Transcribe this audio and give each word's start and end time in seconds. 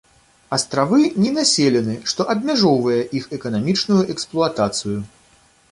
Астравы 0.55 1.01
ненаселены, 1.25 1.95
што 2.13 2.27
абмяжоўвае 2.37 2.99
іх 3.21 3.29
эканамічную 3.39 4.01
эксплуатацыю. 4.17 4.99